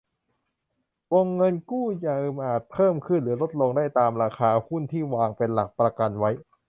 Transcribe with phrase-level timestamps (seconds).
[1.13, 6.29] วงเงินกู้ยืมอาจเพิ่มขึ้นหรือลดลงได้ตามราคาหุ้นที่วางเป็นหลักประกันไว้